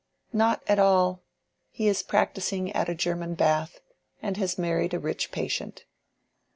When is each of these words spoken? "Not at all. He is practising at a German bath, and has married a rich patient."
"Not 0.33 0.63
at 0.65 0.79
all. 0.79 1.21
He 1.69 1.87
is 1.87 2.01
practising 2.01 2.71
at 2.71 2.89
a 2.89 2.95
German 2.95 3.35
bath, 3.35 3.81
and 4.19 4.35
has 4.37 4.57
married 4.57 4.95
a 4.95 4.99
rich 4.99 5.31
patient." 5.31 5.85